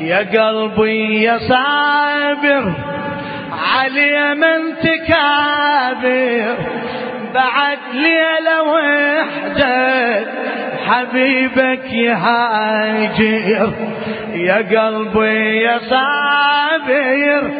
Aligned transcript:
يا 0.00 0.18
قلبي 0.18 1.22
يا 1.22 1.38
صابر 1.38 2.72
علي 3.74 4.34
من 4.34 4.76
تكابر. 4.82 6.56
بعد 7.34 7.78
ليلة 7.92 8.62
وحدة 8.62 10.26
حبيبك 10.86 11.92
يهاجر. 11.92 13.72
يا 14.34 14.56
قلبي 14.56 15.62
يا 15.62 15.78
صابر 15.78 17.50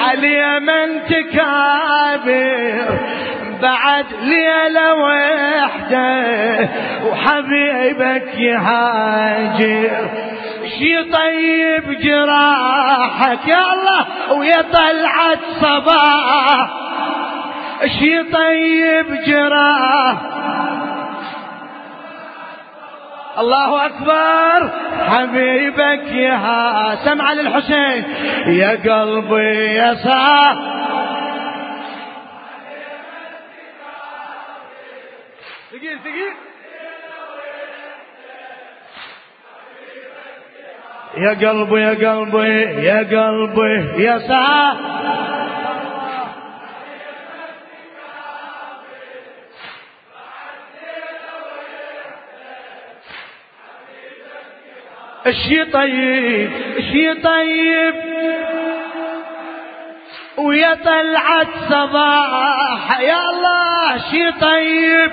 علي 0.00 0.60
من 0.60 1.02
تكابر. 1.08 2.98
بعد 3.62 4.06
ليلة 4.22 4.94
وحدة 4.94 6.68
وحبيبك 7.06 8.38
يهاجر. 8.38 10.23
شي 10.78 11.02
طيب 11.04 12.00
جراحك 12.00 13.48
يا 13.48 13.72
الله 13.74 14.32
ويا 14.38 14.62
طلعت 14.62 15.38
صباح. 15.60 16.68
شي 17.98 18.22
طيب 18.22 19.06
جراح. 19.26 20.16
الله 23.38 23.86
أكبر. 23.86 24.70
حبيبك 25.08 26.12
يا 26.12 26.94
سمع 27.04 27.32
للحسين. 27.32 28.04
يا 28.46 28.70
قلبي 28.70 29.74
يا 29.74 29.94
صاح 29.94 30.56
ثقيل 35.70 35.98
ثقيل 36.04 36.32
يا 41.16 41.30
قلبي 41.30 41.80
يا 41.80 41.90
قلبي 41.90 42.84
يا 42.86 42.98
قلبي 42.98 44.02
يا 44.04 44.18
صاح 44.18 44.76
الشي 55.26 55.64
طيب 55.64 56.50
الشي 56.78 57.14
طيب؟ 57.14 57.94
ويا 60.38 60.74
طلعت 60.74 61.48
صباح 61.70 63.00
يا 63.00 63.20
الله 63.30 63.98
شي 64.10 64.30
طيب؟ 64.40 65.10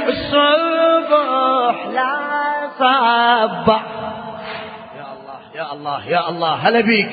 الصبح 0.08 1.76
لا 1.94 2.12
صبح 2.80 3.82
يا 4.98 5.06
الله 5.14 5.40
يا 5.56 5.74
الله 5.74 6.00
يا 6.10 6.30
الله 6.30 6.54
هلا 6.54 6.82
بيك. 6.82 7.12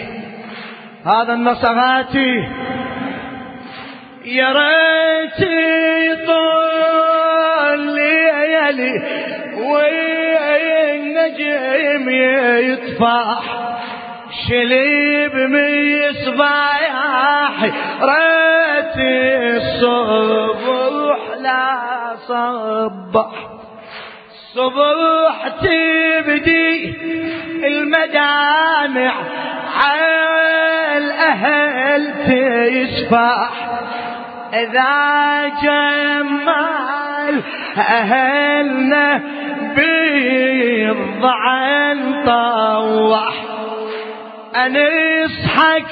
هذا 1.07 1.33
النصراتي 1.33 2.49
يا 4.25 4.53
ريت 4.53 5.41
طول 6.27 7.81
ليالي 7.95 8.93
والنجم 10.79 12.09
يطفح 12.11 13.43
شليب 14.49 15.33
مصباح 16.15 16.83
ريت 18.03 18.97
الصبح 19.57 21.19
لا 21.41 21.79
صبح. 22.29 23.31
صبح 24.55 25.49
تبدي 25.63 26.95
المدامع 27.67 29.13
على 29.75 30.19
الأهل 30.99 32.03
تشفح 32.27 33.68
إذا 34.55 35.49
جمال 35.63 37.43
أهلنا 37.79 39.21
بالضعن 39.77 41.99
طوح. 42.27 43.33
أنصحك 44.57 45.87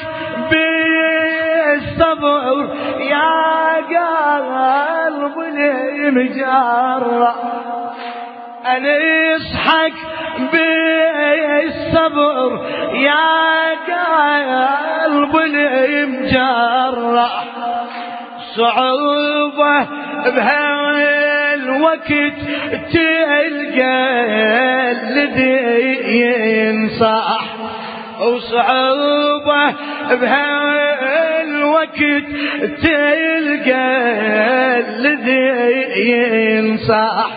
بالصبر 0.51 2.35
يا 3.01 3.77
قلب 3.77 5.41
المجرة. 5.41 7.35
أنصحك 8.67 9.95
بالصبر 10.53 12.51
يا 12.95 13.47
قلب 15.07 15.37
المجرة. 15.37 17.31
صعوبة 18.57 19.87
بهالوقت 20.37 22.13
تلقى 22.93 23.97
الذي 24.91 25.99
ينصح. 26.21 27.41
وصعوبة 28.21 29.75
بهالوقت 30.11 31.99
تلقى 32.83 33.89
الذي 34.79 35.51
ينصح. 36.11 37.29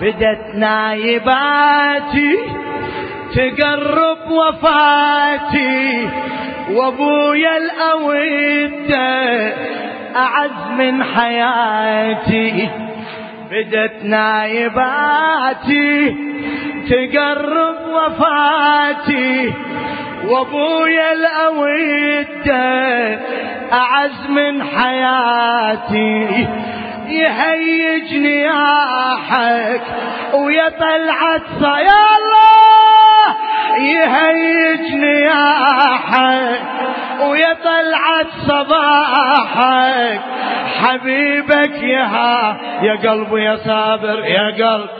بدت 0.00 0.54
نايباتي 0.54 2.32
تقرب 3.34 4.30
وفاتي 4.30 6.08
وأبويا 6.70 7.56
الاوده 7.56 9.54
أعز 10.16 10.70
من 10.78 11.04
حياتي 11.04 12.68
بدت 13.50 14.04
نايباتي 14.04 16.16
تقرب 16.90 17.76
وفاتي 17.88 19.52
وابويا 20.28 21.12
الاوده 21.12 22.64
أعز 23.72 24.26
من 24.28 24.62
حياتي. 24.62 26.46
يهيجني 27.08 28.40
ياحك 28.40 29.82
ويا 30.34 30.68
طلعت 30.68 31.62
يا 31.62 32.02
الله 32.16 33.36
يهيجني 33.78 35.20
ياحك 35.20 36.60
ويا 37.20 37.52
طلعت 37.64 38.26
صباحك 38.48 40.20
حبيبك 40.80 41.82
يا 41.82 42.56
يا 42.82 42.94
قلبي 43.10 43.44
يا 43.44 43.56
صابر 43.56 44.24
يا 44.24 44.50
قلب. 44.50 44.90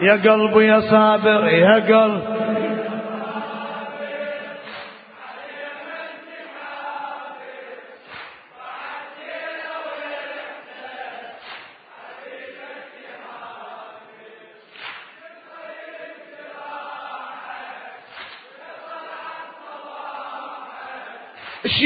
يا 0.00 0.12
قلبي 0.12 0.66
يا 0.66 0.80
صابر 0.80 1.48
يا 1.48 1.74
قلب. 1.74 2.53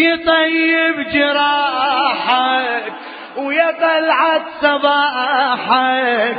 شي 0.09 0.17
طيب 0.17 1.09
جراحك 1.13 2.93
ويا 3.37 3.71
طلعت 3.81 4.43
صباحك 4.63 6.37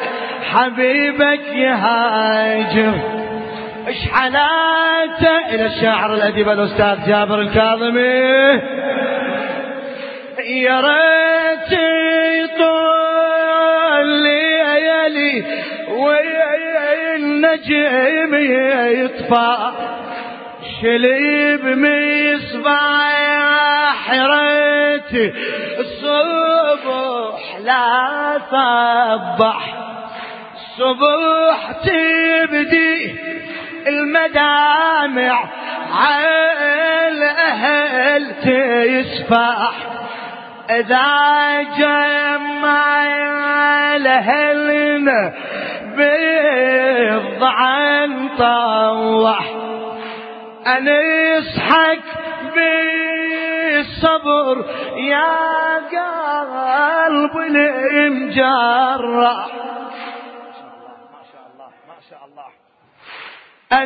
حبيبك 0.54 1.48
يهاجر. 1.48 2.94
إيش 3.88 4.10
حالاته 4.14 5.38
إلى 5.50 5.66
الشاعر 5.66 6.14
الأديب 6.14 6.50
الأستاذ 6.50 7.08
جابر 7.08 7.42
الكاظمي. 7.42 8.62
يا 10.46 10.80
ريت 10.82 11.72
يطول 12.44 14.08
ليالي 14.24 15.44
والنجم 16.90 18.34
يطفى. 19.04 19.72
شليب 20.82 21.64
مصباح 21.66 23.19
ريت 24.14 25.34
الصبح 25.80 27.58
لا 27.64 28.40
صبح 28.52 29.76
الصبح 30.56 31.72
تبدي 31.72 33.16
المدامع 33.88 35.50
على 35.94 37.08
الأهل 37.08 38.36
تسفح 38.36 39.74
إذا 40.70 41.62
جمع 41.78 43.00
لهلنا 43.98 45.34
بيضع 45.98 47.60
طوح. 48.38 49.52
أنا 50.68 51.02
يصحك 51.02 52.02
بالصبر 54.00 54.66
يا 54.96 55.76
قلب 57.06 57.38
المجرح 57.38 59.48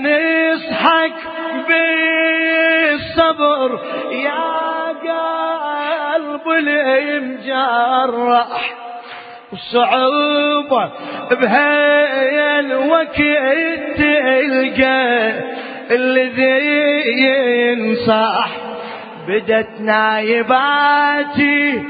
يصحك 0.05 1.13
بالصبر 1.67 3.69
يا 4.11 4.87
قلب 4.89 6.49
المجرح 6.49 8.53
وصعوبة 9.53 10.91
بهاي 11.31 12.59
الوقت 12.59 13.17
تلقى 13.97 15.33
الذي 15.91 16.63
ينصح 17.23 18.72
بدت 19.27 19.69
نايباتي 19.79 21.83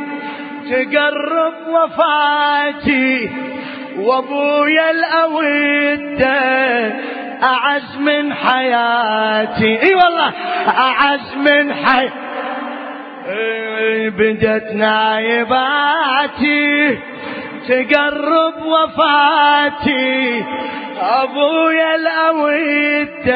تقرب 0.70 1.54
وفاتي 1.68 3.30
وأبويا 3.98 4.92
الاوده 4.92 6.34
أعز 7.44 7.98
من 7.98 8.34
حياتي. 8.34 9.82
إي 9.84 9.96
والله 9.96 10.34
أعز 10.68 11.36
من 11.36 11.74
حياتي 11.74 12.14
بدت 14.10 14.74
نايباتي 14.74 16.64
تقرب 17.68 18.66
وفاتي 18.66 20.44
ابويا 21.04 21.96
الاويته 21.96 23.34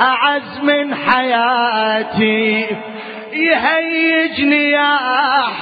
أعز 0.00 0.60
من 0.62 0.94
حياتي. 0.94 2.66
يهيجني 3.32 4.70
يا 4.70 4.98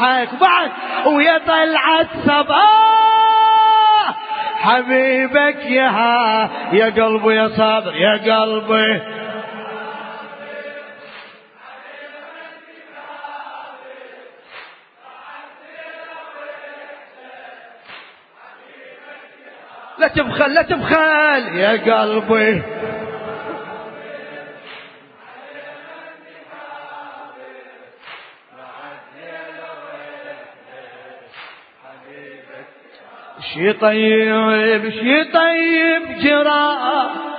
حك 0.00 0.28
بعد 0.40 0.70
ويا 1.06 1.38
طلعت 1.38 2.08
صباح 2.26 2.60
حبيبك 4.60 5.64
يا 5.64 5.90
يا 6.72 6.84
قلبي 6.84 7.34
يا 7.34 7.48
صابر 7.48 7.94
يا 7.96 8.12
قلبي. 8.12 9.19
لا 20.00 20.08
تبخل 20.08 20.54
لا 20.54 20.62
تبخل. 20.62 21.58
يا 21.58 22.00
قلبي. 22.00 22.62
شي 33.54 33.72
طيب 33.72 34.90
شي 34.90 35.24
طيب 35.24 36.18
جراح 36.18 37.29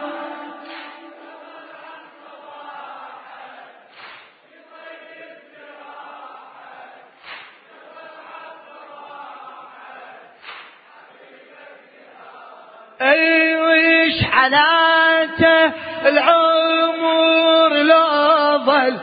إيش 14.31 14.37
حلاته 14.37 15.73
العمر 16.05 17.71
لو 17.83 18.57
ظل 18.65 18.95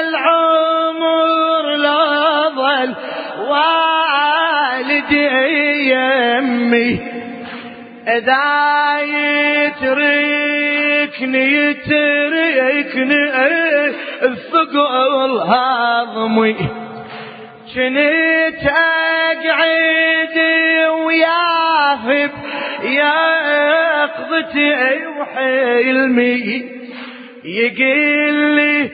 العمر 0.00 1.64
لو 1.76 2.50
ظل 2.56 2.90
والدي 3.48 5.26
يمي. 5.90 6.92
إذا 8.08 8.46
يتريد 9.00 10.47
يتركني 11.18 11.54
يتركني 11.70 13.24
الثقل 14.22 15.40
هضمي 15.40 16.56
كنت 17.74 18.62
اقعد 18.64 20.36
وياهب 21.06 22.30
يا 22.84 24.04
قضتي 24.06 25.06
وحلمي. 25.06 26.64
يقول 27.44 28.34
لي 28.56 28.90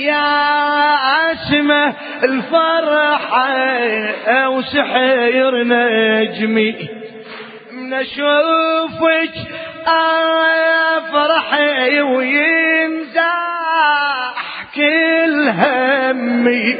يا 0.00 1.32
اسمه 1.32 1.94
الفرحة 2.24 3.48
وسحير 4.48 5.64
نجمي. 5.64 6.74
من 7.72 7.94
افرح 9.88 11.58
وينزاح 12.00 14.34
كل 14.74 15.48
همي 15.48 16.76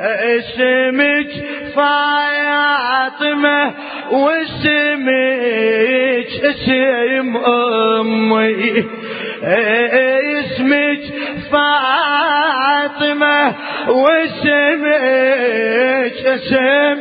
اسمك 0.00 1.30
فاطمة 1.76 3.72
واسمك 4.10 5.06
اسم 6.44 7.36
أمي. 7.36 8.84
اسمك 9.42 11.00
فاطمة 11.52 13.54
واسمك 13.88 14.96
اسم. 16.26 16.98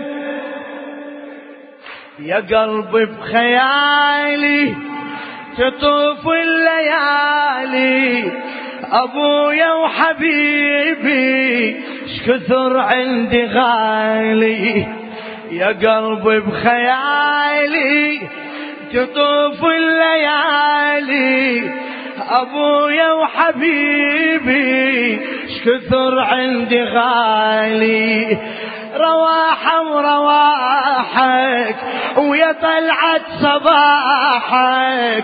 يا 2.19 2.35
قلبي 2.35 3.05
بخيالي 3.05 4.75
تطوف 5.57 6.27
الليالي 6.27 8.31
أبويا 8.91 9.74
وحبيبي 9.74 11.75
شكثر 12.17 12.79
عندي 12.79 13.45
غالي. 13.45 14.88
يا 15.51 15.67
قلبي 15.67 16.39
بخيالي 16.39 18.21
تطوف 18.93 19.65
الليالي 19.65 21.63
أبويا 22.29 23.12
وحبيبي 23.12 25.19
شكثر 25.55 26.19
عندي 26.19 26.83
غالي. 26.83 28.38
رواحة 28.97 29.81
ورواحك 29.81 31.75
ويا 32.17 32.51
طلعت 32.51 33.21
صباحك. 33.41 35.23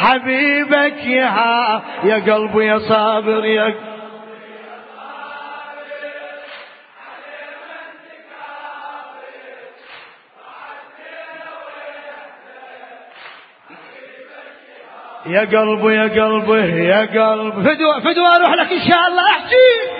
حبيبك 0.00 1.04
يا 1.04 1.82
يا 2.04 2.34
قلبي 2.34 2.66
يا 2.66 2.78
صابر 2.78 3.44
يا 3.44 3.74
يا 15.26 15.40
قلبي 15.40 15.94
يا 15.94 16.02
قلبي 16.02 16.84
يا 16.84 17.00
قلبي. 17.00 17.62
فدوى 17.64 18.00
فدوى 18.00 18.26
أروح 18.36 18.52
لك 18.54 18.72
إن 18.72 18.80
شاء 18.90 19.08
الله 19.08 19.30
أحكي. 19.30 19.99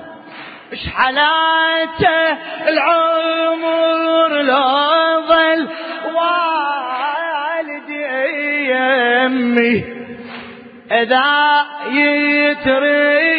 إيش 0.71 0.87
حلاته 0.89 2.37
العمر 2.67 4.41
لو 4.41 5.21
ظل 5.27 5.67
والدي 6.15 8.05
يمي؟ 8.71 9.75
إذا 10.91 11.65
يتركني 11.91 13.31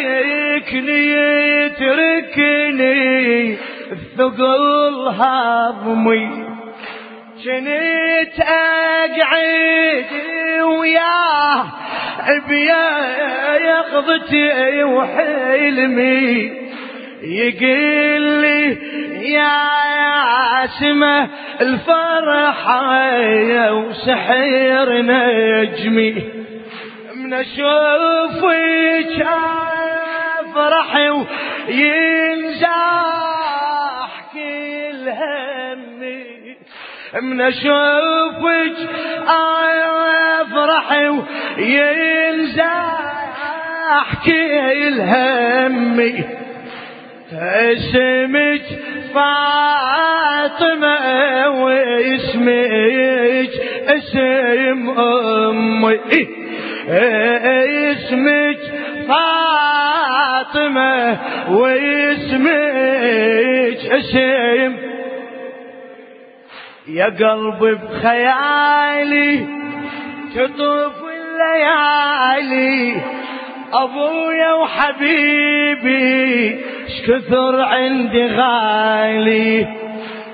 يتركني 1.63 3.57
الثقل 3.91 4.95
هضمي. 5.19 6.29
كنت 7.43 8.37
أقعد 8.39 10.05
وياه 10.61 11.65
بيا 12.47 12.87
يقضتي 13.57 14.83
وحلمي. 14.83 16.62
يقول 17.23 18.21
لي 18.41 18.77
يا 19.33 20.67
سما 20.79 21.27
الفرحة 21.61 23.71
وسحر 23.73 25.01
نجمي. 25.01 26.15
من 27.15 27.33
أشوفك 27.33 29.27
أفرح 30.39 30.95
وينزاح 31.67 32.71
كل 34.33 35.09
همي. 35.09 36.55
من 37.21 37.41
أشوفك 37.41 38.77
أفرح 40.41 40.87
وينزاح 41.57 42.95
كل 44.25 45.01
همي. 45.01 46.42
اسمك 47.33 48.61
فاطمة 49.13 50.95
واسمك 51.63 53.49
اسم 53.87 54.89
أمي. 54.99 55.99
اسمك 57.91 58.59
فاطمة 59.07 60.97
واسمك 61.51 62.51
اسم. 63.91 64.73
يا 66.87 67.05
قلبي 67.05 67.71
بخيالي 67.75 69.33
تطوف 70.35 70.97
الليالي 71.03 73.01
أبويا 73.73 74.53
وحبيبي 74.53 76.03
شكثر 76.87 77.61
عندي 77.61 78.27
غالي. 78.27 79.67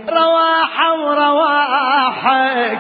رواحة 0.10 0.94
ورواحك 0.94 2.79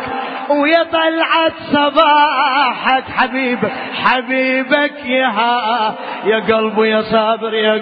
ويا 0.49 0.83
طلعت 0.83 1.53
صباحك 1.73 3.03
حبيبك 3.03 3.71
حبيبك 4.03 5.05
يا 5.05 5.95
يا 6.25 6.39
قلبي 6.39 6.89
يا 6.89 7.01
صابر 7.01 7.53
يا 7.53 7.75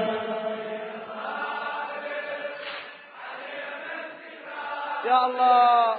يا 5.06 5.25
الله. 5.25 5.96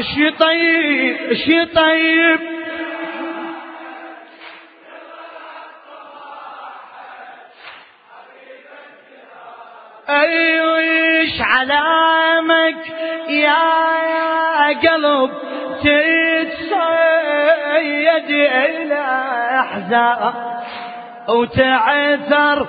اشي 0.00 0.30
طيب 0.30 1.16
اشي 1.30 1.64
طيب 1.66 2.40
أيش 10.10 11.40
علامك 11.40 12.76
يا 13.28 14.68
قلب 14.68 15.30
تتصيد 15.82 16.70
إلى 18.30 19.04
أحزان 19.60 20.32
وتعثر 21.28 22.66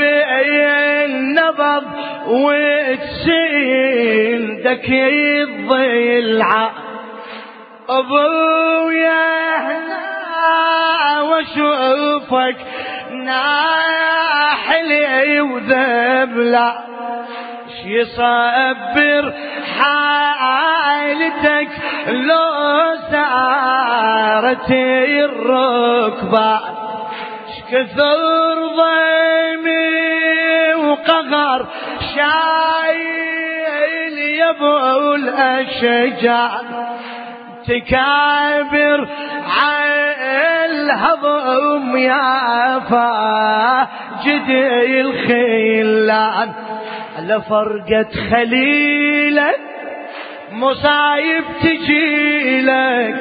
بالنبض 0.00 1.84
وتسيل 2.26 3.62
دك 4.62 4.88
الضلع. 4.90 6.70
أبويا 7.88 9.58
هنا 9.58 11.22
وأشوفك 11.22 12.56
ناحلي 13.24 15.10
وذبلع 15.40 16.72
شي 17.82 17.88
يصبر 18.00 19.24
حالتك 19.78 21.70
لو 22.08 22.96
سارت 23.10 24.70
الركبة. 24.70 26.52
كثر 27.70 28.58
ضيمي 28.76 29.59
وقهر 31.30 31.66
شايل 32.14 34.18
يبو 34.18 35.14
الاشجار 35.14 36.64
تكابر 37.66 39.08
الهضم 40.64 41.96
يا 41.96 42.78
فاجدي 42.78 44.60
الخلان 45.00 46.52
لفرقة 47.20 48.08
خليلك 48.30 49.60
مصايب 50.52 51.44
تجيلك 51.62 53.14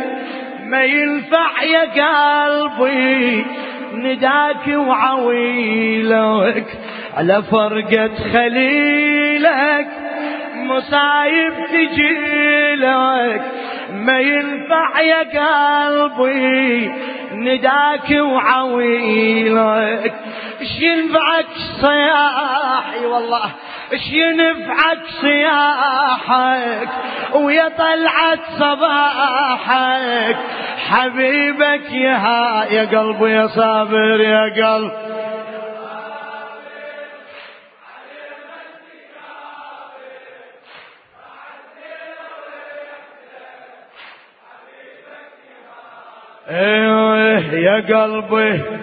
ما 0.66 0.84
ينفع 0.84 1.63
يا 1.63 1.82
قلبي 1.82 3.46
نداك 3.94 4.68
وعويلك. 4.68 6.66
على 7.20 7.44
فرقة 7.44 8.10
خليلك 8.34 9.88
مصايب 10.56 11.54
تجيلك 11.68 13.42
ما 13.92 14.20
ينفع 14.20 15.02
يا 15.02 15.20
قلبي 15.20 16.92
نداك 17.32 18.12
وعويلك. 18.12 20.14
إيش 20.62 20.82
ينفعك 20.82 21.46
صياحي 21.82 23.06
والله؟ 23.06 23.52
إيش 23.94 24.12
ينفعك 24.12 25.00
صياحك؟ 25.22 26.90
ويا 27.34 27.70
طلعت 27.78 28.40
صباحك. 28.60 30.38
حبيبك 30.90 31.92
يا 31.92 32.66
يا 32.72 33.00
قلبي 33.00 33.32
يا 33.32 33.48
صابر 33.48 34.22
يا 34.22 34.66
قلب. 34.66 34.92
إيه 46.50 47.39
يا 47.53 47.75
قلبي. 48.01 48.79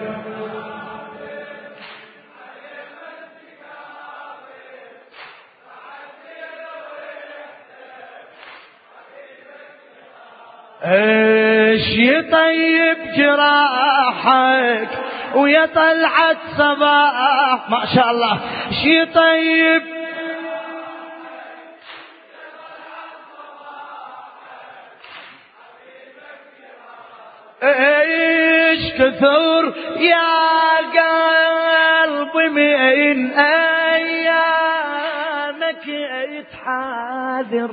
إيش 10.85 11.97
يطيب 11.97 12.97
جراحك 13.17 14.89
ويا 15.35 15.65
طلعت 15.65 16.37
صباح 16.57 17.69
ما 17.69 17.85
شاء 17.95 18.11
الله. 18.11 18.39
إيش 18.67 18.85
يطيب 18.85 19.96
كثر 29.17 29.73
يا 29.99 30.77
قلبي 30.97 32.49
من 32.49 33.31
أيامك 33.31 34.37
يتحاذر 36.29 37.71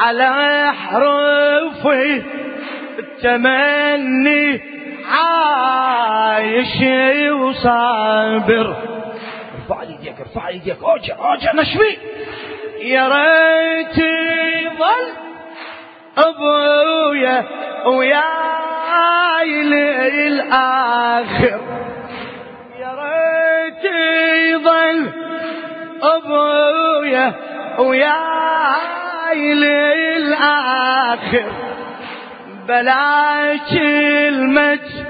على 0.00 0.72
حروفي 0.72 2.22
التمني 2.98 4.60
عايش 5.10 6.76
وصابر. 7.32 8.76
ارفع 9.54 9.82
ايديك 9.82 10.20
ارفع 10.20 10.48
ايديك. 10.48 10.76
اوجع 10.82 11.14
اوجع 11.18 11.52
نشوي 11.54 11.98
يا 12.82 13.08
ريت 13.08 13.98
يظل 13.98 15.06
أبويا 16.18 17.44
وياي 19.40 19.62
للاخر 20.28 21.60
يا 22.80 22.90
ريت 23.00 23.84
يظل 24.52 25.10
أبويا 26.02 27.32
وياي 27.78 29.54
للاخر 29.54 31.52
بلاش 32.68 33.72
المجد 33.72 35.06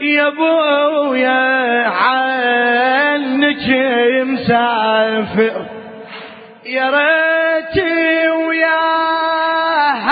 يا 0.00 0.26
أبويا 0.26 1.88
عنك 1.88 3.68
مسافر. 4.26 5.66
يا 6.66 6.90
ريتي 6.90 8.28
ويا 8.30 9.02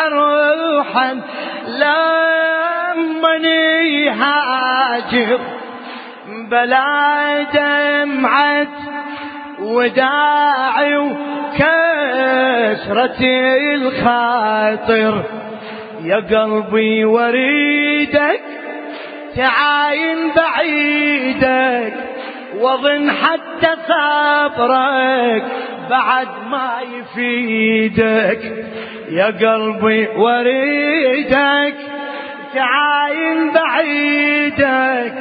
روحا 0.09 1.21
لمني 1.69 2.20
هاجر 5.13 5.41
بلا 6.51 7.43
دمعة 7.43 8.67
وداعي 9.61 10.97
وكسرة 10.97 11.71
الخاطر. 13.75 15.23
يا 16.05 16.17
قلبي 16.17 17.05
وريدك 17.05 18.41
تعاين 19.37 20.19
بعيدك 20.37 21.95
واظن 22.59 23.11
حتى 23.11 23.71
صبرك 23.89 25.45
بعد 25.91 26.29
ما 26.51 26.71
يفيدك. 26.95 28.67
يا 29.11 29.27
قلبي 29.27 30.09
وريدك 30.09 31.75
تعاين 32.55 33.53
بعيدك 33.53 35.15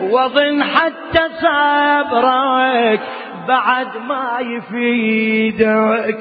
واظن 0.00 0.62
حتى 0.62 1.22
صبرك 1.42 3.00
بعد 3.48 3.88
ما 4.08 4.38
يفيدك. 4.40 6.18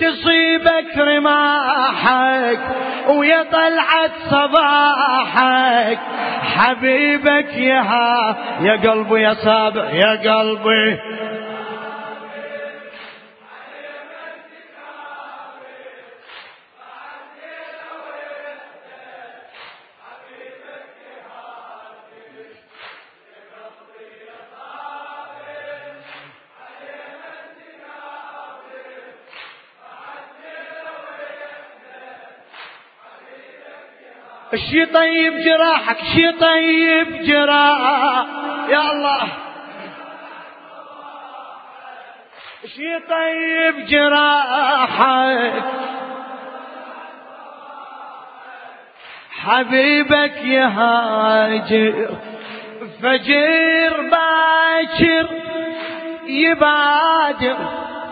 تصيبك 0.00 0.98
رماحك 0.98 2.58
ويا 3.08 3.42
طلعت 3.42 4.10
صباحك. 4.30 5.98
حبيبك 6.56 7.56
يا 7.56 7.82
يا 8.60 8.90
قلبي 8.90 9.22
يا 9.22 9.34
صابر 9.34 9.84
يا 9.92 10.34
قلبي. 10.34 10.98
شي 34.54 34.86
طيب 34.86 35.38
جراحك 35.38 35.98
شي 36.14 36.32
طيب 36.32 37.22
جراح 37.22 38.26
يا 38.68 38.92
الله. 38.92 39.22
شي 42.66 42.98
طيب 43.10 43.86
جراحك. 43.86 45.62
حبيبك 49.30 50.36
يهاجر 50.44 52.08
فجر 53.02 54.00
باكر 54.10 55.28
يبادر. 56.26 57.56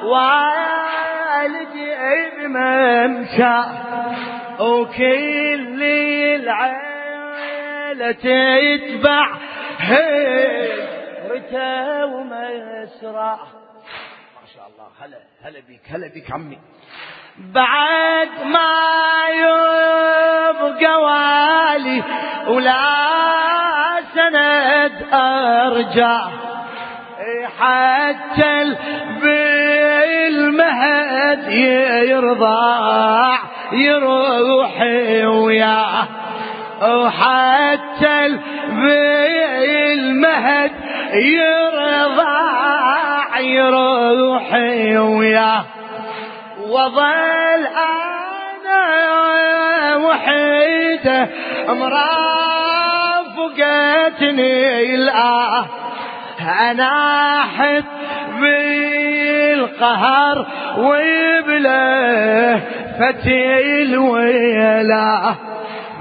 والدي 0.04 1.94
بممشى 2.38 3.56
وكل 4.60 5.82
العيلة 6.42 8.12
تتبع 8.12 9.26
هجرته 10.70 12.04
ومسرع. 12.06 13.36
ما 13.36 14.46
شاء 14.54 14.66
الله 14.68 14.88
هلا 15.00 15.18
هلا 15.44 15.60
بيك 15.68 15.84
هلا 15.90 16.08
بيك 16.14 16.32
عمي. 16.32 16.58
بعد 17.38 18.28
ما 18.44 18.74
يبقى 19.30 20.94
والي 21.02 22.02
ولا 22.48 22.82
سند 24.14 24.96
أرجع 25.12 26.28
حتى 27.58 28.56
بالمهد 30.00 31.42
يرضع 32.08 33.38
يروحي 33.72 35.26
وياه 35.26 36.08
وحتى 36.82 38.38
بالمهد 38.68 40.72
يرضع 41.14 42.50
يروحي 43.40 44.98
وياه. 44.98 45.64
وظل 46.68 47.66
أنا 47.66 48.86
وحيده 49.96 51.28
مرافقتني 53.28 54.94
الآه. 54.94 55.66
أنا 56.40 56.90
احب 57.40 57.84
بالقهر 58.40 60.46
وبله 60.78 62.60
فتي 62.98 63.82
الويلة. 63.82 65.36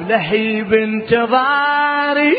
لهيب 0.08 0.74
انتظاري 0.74 2.36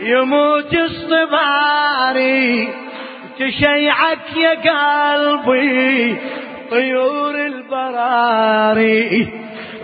يموت 0.00 0.74
اصطباري 0.74 2.68
تشيعك 3.38 4.36
يا 4.36 4.50
قلبي 4.50 6.16
طيور 6.70 7.34
البراري. 7.46 9.28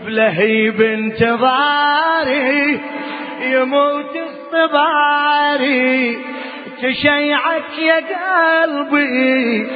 بلهيب 0.06 0.80
انتظاري 0.80 2.80
يموت 3.42 4.16
اصطباري 4.16 6.18
تشيعك 6.82 7.78
يا 7.78 7.96
قلبي 8.62 9.66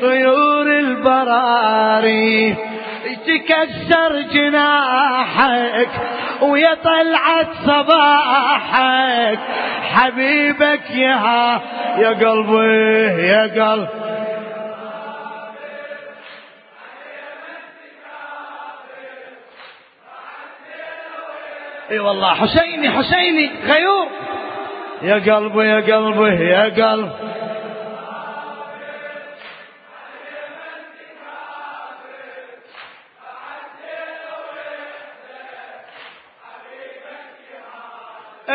طيور 0.00 0.78
البراري. 0.78 2.56
تكسر 3.26 4.20
جناحك 4.34 5.88
ويا 6.42 6.74
طلعت 6.74 7.46
صباحك 7.66 9.38
حبيبك 9.82 10.90
يا 10.90 11.60
يا 11.98 12.08
قلبي 12.08 13.26
يا 13.26 13.42
قلب 13.64 13.88
اي 21.90 21.98
والله 21.98 22.34
حسيني 22.34 22.90
حسيني 22.90 23.50
غيور. 23.66 24.06
يا 25.02 25.14
قلبي 25.34 25.68
يا 25.68 25.96
قلبي 25.96 26.44
يا 26.44 26.62
قلب 26.64 27.12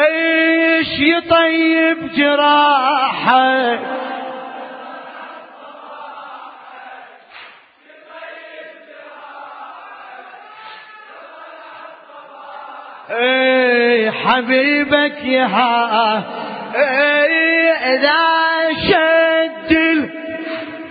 إيش 0.05 0.99
يطيب 0.99 2.13
جراحك؟ 2.15 3.79
اي 13.09 14.11
حبيبك 14.11 15.23
يا 15.23 15.45
اي 16.75 17.71
إذا 17.71 18.17
شد 18.87 19.77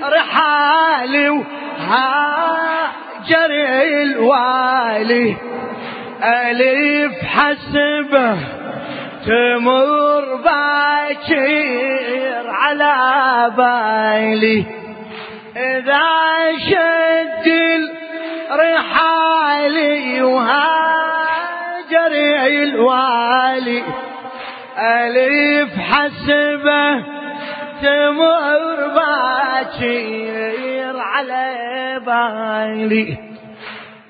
الرحال 0.03 1.45
هاجر 1.79 3.51
الوالي 3.83 5.37
ألف 6.23 7.25
حسبه. 7.25 8.56
تمر 9.27 10.25
باكر 10.45 12.45
على 12.49 12.95
بالي. 13.57 14.65
إذا 15.57 16.03
شد 16.71 17.47
الرحالي 18.53 20.23
وهاجر 20.23 22.12
الوالي. 22.47 23.83
ألف 24.79 25.71
حسبة 25.79 27.05
تمر 27.83 28.89
باكر 28.95 30.97
على 30.97 31.47
بالي. 32.07 33.19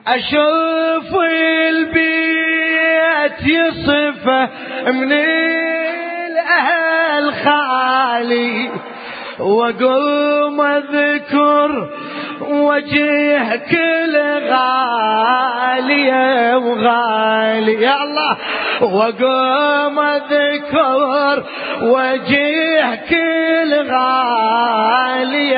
أشوف 0.07 1.21
البيت 1.21 2.66
يصفه 3.47 4.49
من 4.93 5.13
الأهل 6.27 7.33
خالي 7.33 8.71
وقوم 9.39 10.61
أذكر 10.61 11.91
وجه 12.41 13.57
كل 13.57 14.17
غالي 14.51 16.11
وغالي. 16.55 17.75
يا 17.83 18.05
الله 18.05 18.37
وقوم 18.83 19.99
أذكر 19.99 21.45
وجه 21.83 22.95
كل 23.11 23.91
غالي 23.91 25.57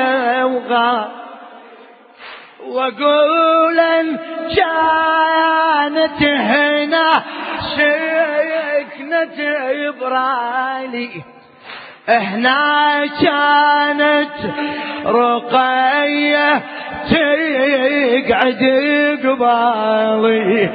وغالي 2.69 2.99
وقولا 2.99 4.01
كانت 4.55 6.23
هنا 6.23 7.23
سكنة 7.75 9.37
إبرالي 9.89 11.09
هنا 12.09 13.05
كانت 13.21 14.31
رقية 15.05 16.61
تقعد 17.09 18.63
قبالي. 19.23 20.69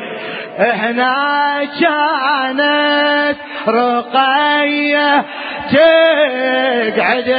هنا 0.59 1.65
كانت 1.81 3.39
رقية 3.69 5.25
تقعد 5.73 7.31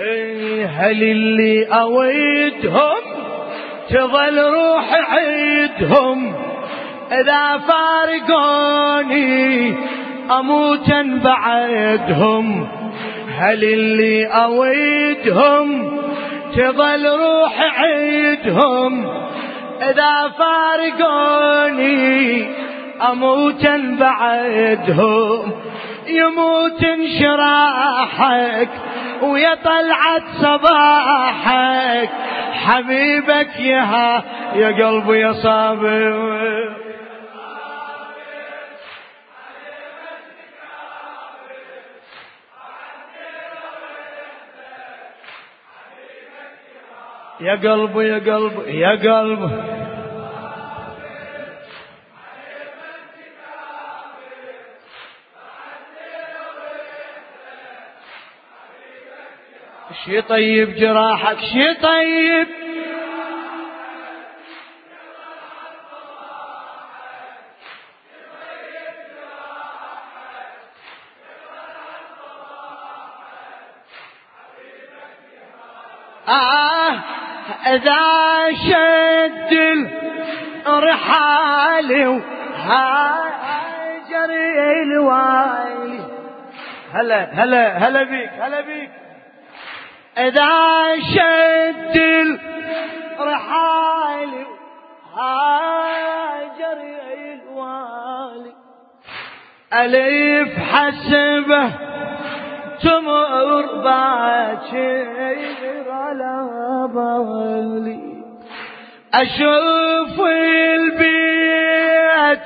هل 0.00 1.02
اللي 1.02 1.64
أويتهم 1.64 3.00
تظل 3.90 4.38
روح 4.38 4.94
عيدهم؟ 5.12 6.34
إذا 7.12 7.58
فارقوني 7.68 9.08
أموتا 10.30 11.20
بعدهم 11.24 12.68
هل 13.38 13.64
اللي 13.64 14.26
أويدهم 14.26 16.00
تظل 16.56 17.06
روح 17.06 17.80
عيدهم؟ 17.80 19.06
إذا 19.82 20.32
فارقوني 20.38 21.80
أموتا 23.10 23.96
بعدهم 24.00 25.52
يموت 26.08 26.84
انشراحك 26.84 28.68
ويا 29.22 29.54
طلعت 29.54 30.22
صباحك 30.42 32.10
حبيبك 32.52 33.60
يا 33.60 34.22
يا 34.54 34.86
قلبي 34.86 35.20
يا 35.20 35.32
صابر. 35.32 36.70
يا 47.40 47.54
قلبي 47.54 48.08
يا 48.08 48.18
قلبي 48.18 48.80
يا 48.80 48.90
قلبي 48.90 49.79
شي 60.10 60.22
طيب 60.22 60.74
جراحك 60.74 61.38
شي 61.38 61.74
طيب. 61.74 62.46
آه 76.28 77.00
إذا 77.66 77.96
شد 78.68 79.52
الرحال 80.66 82.06
وهاجر 82.06 83.10
الوالي. 84.82 86.00
هلا 86.94 87.30
هلا 87.32 87.78
هلا 87.78 88.02
بيك 88.02 88.30
هلا 88.40 88.60
بيك. 88.60 88.99
إذا 90.18 90.96
شد 91.14 91.96
الرحال 93.20 94.28
هاجر 95.16 96.78
الوالي. 97.14 98.54
ألف 99.72 100.58
حسبة 100.58 101.72
تمر 102.82 103.62
باكر 103.84 105.30
على 105.90 106.36
بالي 106.94 108.00
أشوف 109.14 110.20
البيت 110.76 111.20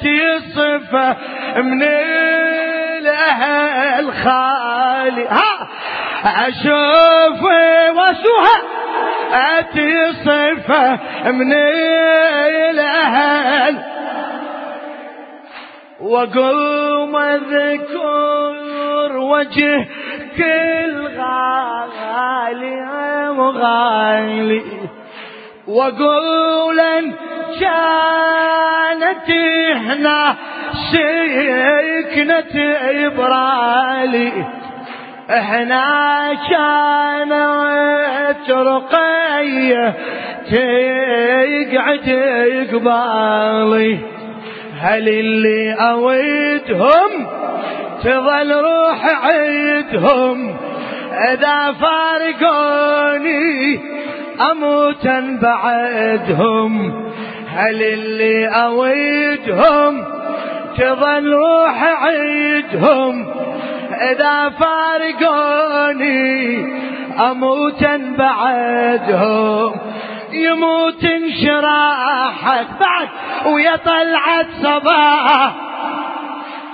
يصفه 0.03 1.17
من 1.63 1.83
الأهل 3.03 4.13
خالي. 4.13 5.25
ها! 5.29 5.69
أشوف 6.27 7.43
وسوها 7.91 8.59
أتي 9.33 10.13
صفة 10.13 10.99
من 11.31 11.53
الأهل. 12.71 13.75
وقوم 16.01 17.17
أذكر 17.17 18.53
وجه 19.17 19.89
كل 20.37 21.09
غالي 22.03 23.29
وغالي 23.29 24.63
وقولا 25.69 27.13
كانت 27.61 29.31
هنا 29.77 30.37
سكنة 30.93 32.55
إبرالي. 33.07 34.33
إحنا 35.31 35.85
كانت 36.51 38.51
رقية 38.51 39.95
تقعد 40.51 42.09
قبالي. 42.73 43.99
هل 44.81 45.09
اللي 45.09 45.73
أويدهم 45.73 47.27
تظل 48.03 48.53
روح 48.53 49.25
عيدهم؟ 49.25 50.57
إذا 51.33 51.73
فارقوني 51.73 53.81
اموتا 54.51 55.39
بعدهم. 55.43 57.05
هل 57.57 57.83
اللي 57.83 58.47
أويدهم 58.47 60.05
تظل 60.79 61.33
روح 61.33 62.03
عيدهم؟ 62.03 63.44
إذا 63.93 64.49
فارقوني 64.49 66.25
أموتا 67.31 67.97
بعدهم 68.19 69.73
يموت 70.33 71.05
انشراحك 71.05 72.67
بعد 72.81 73.09
ويا 73.47 73.77
طلعت 73.77 74.47
صباح 74.63 75.55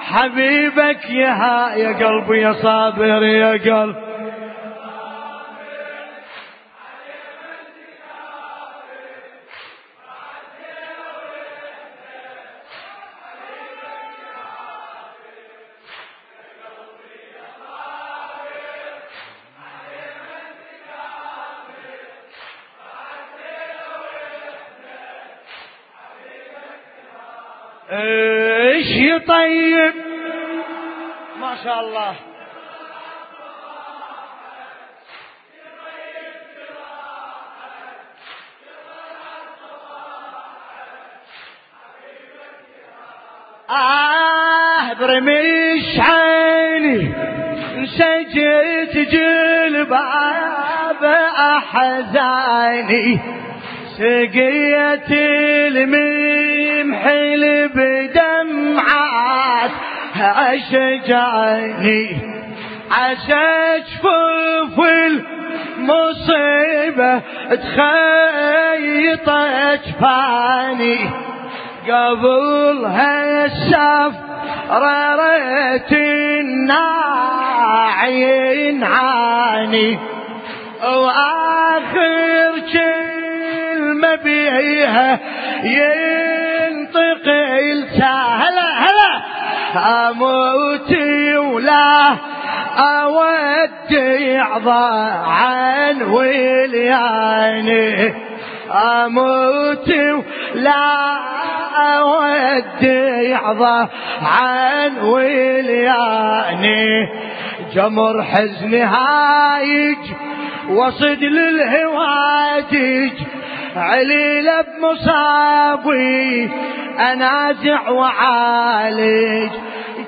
حبيبك 0.03 1.11
يا 1.11 1.71
يا 1.77 2.07
قلبي 2.07 2.41
يا 2.41 2.53
صابر 2.53 3.23
يا 3.23 3.53
قلب. 3.53 4.10
إيش 27.93 28.87
يطيب؟ 28.87 29.95
ما 31.41 31.57
شاء 31.65 31.81
الله. 31.81 32.15
آه 43.71 44.93
برميش 44.93 45.99
عيني 45.99 47.13
سجلت 47.87 48.97
جلباب 49.13 51.05
أحزاني. 51.37 53.21
سقيت 53.99 55.11
الممحل 57.01 57.69
بدمعات 57.69 59.71
أشجعني 60.21 62.17
عسى 62.91 63.81
جفوف 63.81 64.87
المصيبة 65.79 67.19
تخيط 67.51 69.29
أجفاني 69.29 70.99
قبل 71.89 72.85
هالسف 72.85 74.15
رريت 74.71 75.93
الناعي 75.93 77.41
عاني. 78.85 79.99
وآخر 80.83 82.53
كلمة 82.73 84.15
بيها 84.15 85.19
هلا 87.99 88.69
هلا. 88.79 89.11
أموت 90.11 90.93
ولا 91.55 92.17
اودع 92.79 94.59
ضاعا 94.59 95.93
ولياني. 96.03 97.89
أموت 98.73 99.89
ولا 100.55 101.19
اودع 101.99 103.41
عن 104.23 104.99
ولياني. 104.99 106.87
جمر 107.75 108.23
حزني 108.23 108.83
هايج 108.83 109.99
وصد 110.71 111.23
للهوادج 111.23 113.13
عليل 113.77 114.47
بمصابي 114.63 116.51
أنازع 116.99 117.89
وعالج. 117.89 119.53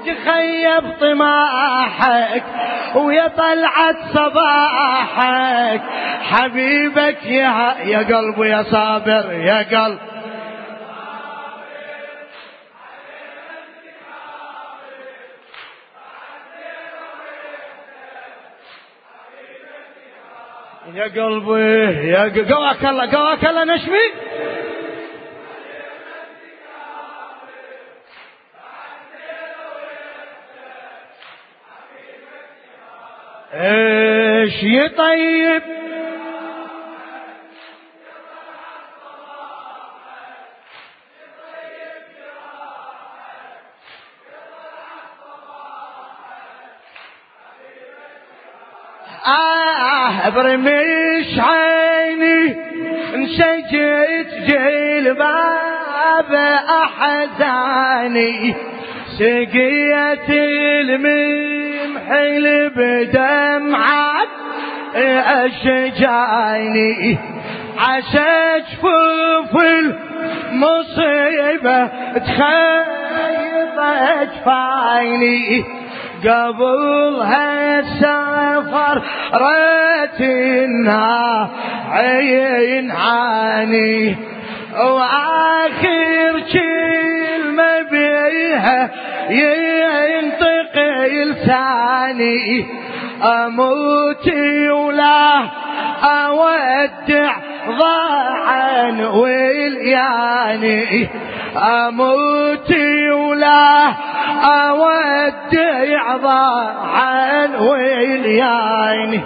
تخيب 0.07 0.92
طماحك 1.01 2.45
ويا 2.95 3.29
طلعت 3.29 3.97
صباحك. 4.14 5.81
حبيبك 6.23 7.27
يا 7.27 7.75
يا 7.85 7.99
قلبي 7.99 8.49
يا 8.49 8.62
صابر 8.62 9.33
يا 9.33 9.62
قلب. 9.62 9.99
يا 20.95 21.05
قلبي 21.05 22.09
يا 22.09 22.55
قواك 22.55 22.85
الله 22.85 23.11
قواك 23.11 23.45
الله 23.45 23.64
نشمي 23.64 24.07
إيش 33.55 34.62
يطيب 34.62 35.62
آه 49.27 50.29
برمش 50.29 51.38
عيني 51.38 52.57
انسجت 53.15 54.31
جلباب 54.49 56.33
أحزاني 56.83 58.55
سقيت 59.19 60.31
الممحل 62.12 62.70
بدمعات 62.77 64.29
أشجاني 65.75 67.18
عسى 67.79 68.62
جفوف 68.72 69.62
المصيبة 70.53 71.87
تخيط 72.18 73.79
أجفاني 74.20 75.64
قبل 76.25 77.20
هالسفر 77.22 79.03
ريتنا 79.35 81.09
عين 81.90 82.90
عاني 82.90 84.16
وآخر 84.81 86.42
كلمة 86.53 87.83
بيها 87.90 88.90
ينطق 89.33 90.77
لساني 91.07 92.66
أموت 93.25 94.29
ولا 94.71 95.49
أودع 96.05 97.33
ضاعا 97.79 98.90
ولياني 99.14 101.09
أموت 101.57 102.71
ولا 103.12 103.92
أودع 104.45 106.16
ضاعا 106.16 107.47
ولياني 107.59 109.21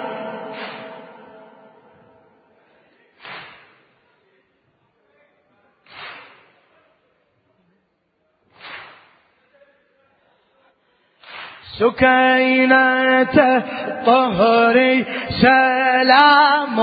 سكينة 11.78 13.62
طهري 14.06 15.04
سلام 15.28 16.76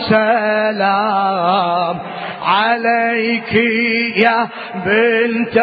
سلام. 0.00 1.96
عليك 2.42 3.52
يا 4.16 4.48
بنت 4.86 5.56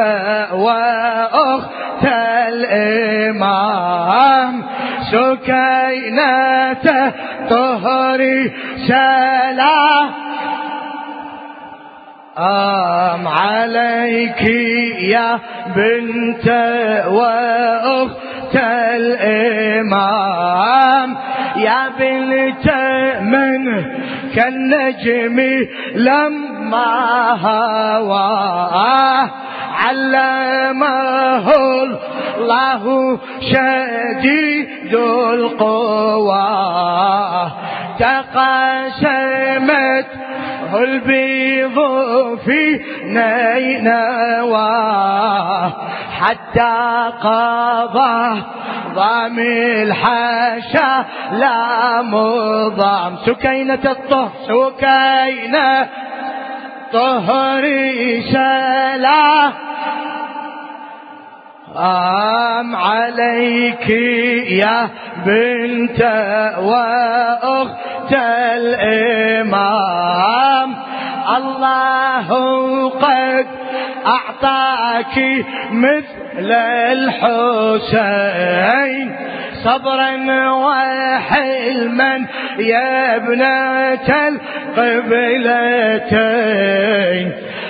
وأخت 0.54 2.06
الإمام. 2.48 4.64
سكينة 5.12 6.86
طهري 7.50 8.52
سلام. 8.88 10.10
آم. 12.40 13.28
عليك 13.28 14.42
يا 15.02 15.40
بنت 15.76 16.48
واخت 18.48 18.56
الامام 18.96 21.10
يا 21.56 21.90
بنت 22.00 22.68
من 23.22 23.84
كالنجم 24.36 25.40
لما 25.96 27.32
هواه 27.42 29.30
علمه 29.88 31.48
الله 31.84 32.84
شديد 33.42 34.94
القوى 34.96 36.48
تقاسمت 38.00 40.06
البيض 40.76 41.76
في 42.46 42.82
نينوى. 43.04 44.68
حتى 46.20 47.12
قضى 47.22 48.42
ضام 48.96 49.40
الحاشا 49.40 51.06
لا 51.32 52.02
مضام. 52.02 53.16
سكينة 53.26 53.80
الطهر 53.86 54.30
سكينة 54.48 55.88
طهري 56.94 58.22
سلام 58.32 59.54
أم 61.78 62.76
عليك 62.76 63.90
يا 64.50 64.90
بنت 65.26 66.02
وأخت 66.60 68.14
الإمام؟ 69.44 70.76
الله 71.38 72.28
قد 72.90 73.48
أعطاك 74.06 75.18
مثل 75.72 76.52
الحسين. 77.92 79.16
صبرا 79.64 80.12
وحلما. 80.52 82.28
يا 82.60 83.16
ابنة 83.16 84.10
القبلتين 84.78 85.58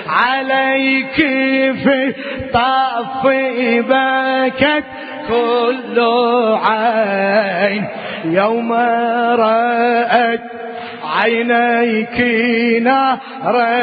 عليك 0.08 1.16
في 1.82 2.14
طف 2.52 3.26
بكت 3.88 4.84
كل 5.28 5.96
عين. 6.64 7.84
يوم 8.24 8.72
رأت 9.42 10.40
عينيك 11.16 12.18
نار 12.82 13.18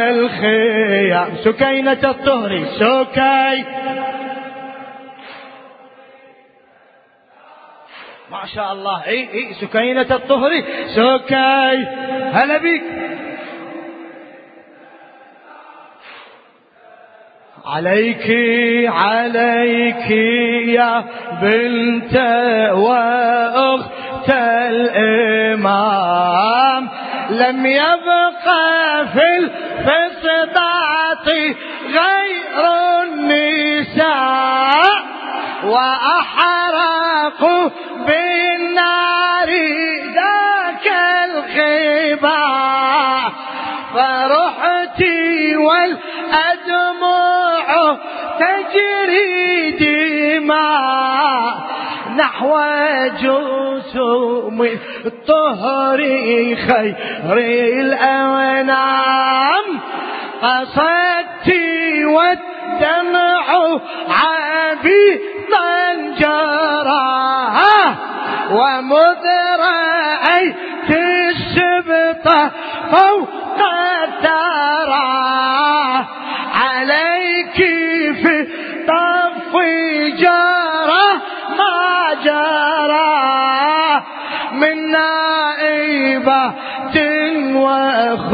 الخيام. 0.09 1.27
سكينة 1.43 1.91
الطهر 2.03 2.51
سكي 2.79 3.65
ما 8.41 8.45
شاء 8.55 8.73
الله. 8.73 9.05
إي 9.05 9.33
إي 9.33 9.53
سكينة 9.53 10.07
الطهر. 10.11 10.51
سكي. 10.87 11.85
هلا 12.33 12.57
بك 12.57 12.83
عليك 17.65 18.25
عليك 18.87 20.11
يا 20.67 21.03
بنت 21.41 22.15
وأخت 22.73 24.29
الإمام. 25.49 26.25
لم 27.29 27.65
يبقى 27.65 29.07
في 29.13 29.37
الفسطاط 29.37 31.27
غير 31.85 32.65
النساء 33.03 34.85
واحرقوا 35.63 36.64
تجري 48.75 49.71
دماء 49.71 51.53
نحو 52.17 52.51
جسوم 53.21 54.67
الطهر 55.05 55.97
خير 56.67 57.37
الأنام 57.79 59.65
قصدتي 60.41 62.05
والدمع 62.05 63.45
عبيطا 64.09 65.93
جرى 66.19 67.15
ومذ 68.51 69.25
رأيت 69.59 70.55
السبطة 70.89 72.51
فوق 72.91 73.29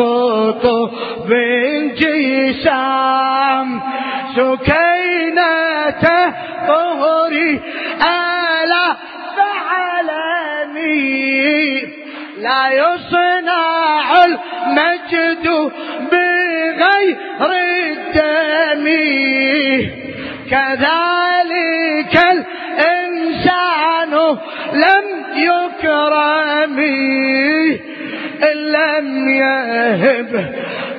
وخطب 0.01 1.29
جسام 1.95 3.67
سكينة 4.35 6.03
ظهري 6.67 7.61
آلا 8.01 8.95
فعلني. 9.37 11.01
لا 12.37 12.61
يصنع 12.71 14.07
المجد 14.25 15.45
بغير 16.11 17.17
الدم. 17.51 18.85
كذلك 20.51 22.15
الإنسان 22.31 24.13
لم 24.73 25.05
يكرم. 25.35 26.77
لم 28.81 29.29
يهب 29.29 30.31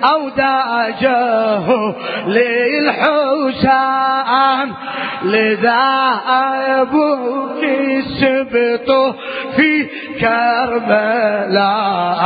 أوداجه 0.04 1.94
للحسام. 2.26 4.02
لذا 5.24 6.20
أبوك 6.28 7.64
السبط 7.64 8.90
في 9.56 9.86
كربلاء. 10.20 12.24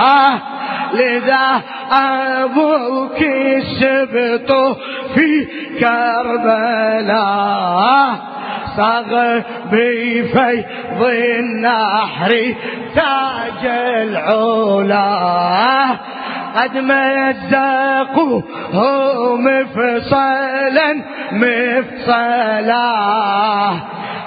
لذا 0.95 1.63
أبوك 1.93 3.23
السبط 3.23 4.53
في 5.15 5.47
كربلاء. 5.81 7.17
صاغ 8.77 9.41
بفيض 9.73 11.03
النحر 11.03 12.55
تاج 12.95 13.67
العلا. 14.03 15.07
قد 16.57 16.77
مزقوه 16.77 18.43
مفصلا 19.37 20.89
مفصلا. 21.33 22.87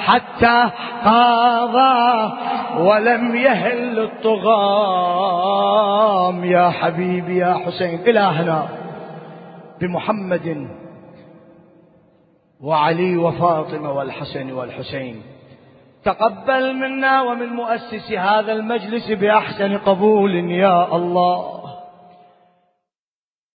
حتى 0.05 0.69
قضى 1.05 2.31
ولم 2.77 3.35
يهل 3.35 3.99
الطغام 5.19 6.43
يا 6.45 6.69
حبيبي 6.69 7.37
يا 7.37 7.53
حسين 7.65 7.99
إلهنا 8.07 8.67
بمحمد 9.81 10.67
وعلي 12.63 13.17
وفاطمة 13.17 13.91
والحسن 13.91 14.51
والحسين. 14.51 15.21
تقبل 16.05 16.75
منا 16.75 17.21
ومن 17.21 17.47
مؤسس 17.47 18.11
هذا 18.11 18.51
المجلس 18.51 19.11
بأحسن 19.11 19.77
قبول 19.77 20.35
يا 20.35 20.95
الله. 20.95 21.58